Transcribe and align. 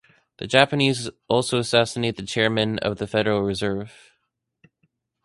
The 0.37 0.47
Japanese 0.47 1.11
also 1.27 1.59
assassinate 1.59 2.17
the 2.17 2.25
chairman 2.25 2.79
of 2.79 2.97
the 2.97 3.05
Federal 3.05 3.43
Reserve. 3.43 3.93